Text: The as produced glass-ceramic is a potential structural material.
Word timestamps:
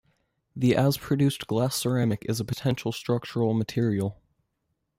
The 0.55 0.75
as 0.75 0.97
produced 0.97 1.45
glass-ceramic 1.45 2.25
is 2.27 2.39
a 2.39 2.43
potential 2.43 2.91
structural 2.91 3.53
material. 3.53 4.19